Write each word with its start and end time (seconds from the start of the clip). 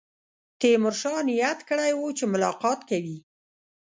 تیمورشاه 0.59 1.21
نیت 1.27 1.59
کړی 1.69 1.91
وو 1.95 2.07
چې 2.17 2.23
ملاقات 2.33 2.79
کوي. 2.89 3.17